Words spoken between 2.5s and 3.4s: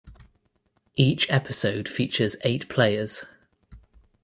players.